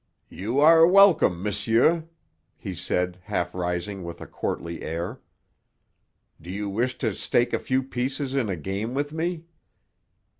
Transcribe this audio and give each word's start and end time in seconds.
"You 0.31 0.59
are 0.59 0.87
welcome, 0.87 1.43
monsieur," 1.43 2.05
he 2.57 2.73
said, 2.73 3.19
half 3.25 3.53
rising 3.53 4.03
with 4.03 4.19
a 4.19 4.25
courtly 4.25 4.81
air. 4.81 5.21
"Do 6.41 6.49
you 6.49 6.69
wish 6.71 6.97
to 6.97 7.13
stake 7.13 7.53
a 7.53 7.59
few 7.59 7.83
pieces 7.83 8.33
in 8.33 8.49
a 8.49 8.57
game 8.57 8.95
with 8.95 9.13
me?" 9.13 9.45